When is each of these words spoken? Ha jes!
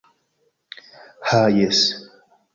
Ha 1.29 1.43
jes! 1.59 1.85